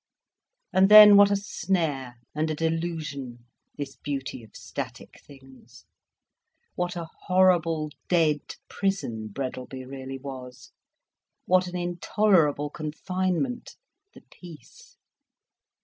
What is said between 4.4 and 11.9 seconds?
of static things—what a horrible, dead prison Breadalby really was, what an